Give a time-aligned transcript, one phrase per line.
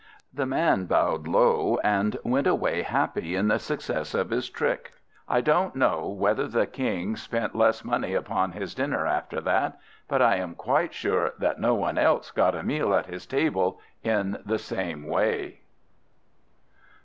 [0.33, 4.93] The man bowed low, and went away happy in the success of his trick.
[5.29, 9.77] I don't know whether the King spent less money upon his dinner after that,
[10.07, 13.79] but I am quite sure that no one else got a meal at his table
[14.03, 15.59] in the same way.